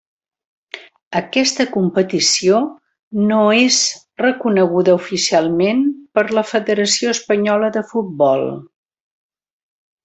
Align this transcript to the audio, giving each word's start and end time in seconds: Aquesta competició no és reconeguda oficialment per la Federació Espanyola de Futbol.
Aquesta 1.19 1.67
competició 1.75 2.61
no 3.33 3.41
és 3.59 3.79
reconeguda 4.23 4.97
oficialment 5.03 5.87
per 6.19 6.27
la 6.39 6.47
Federació 6.55 7.17
Espanyola 7.19 7.73
de 7.79 7.89
Futbol. 7.95 8.47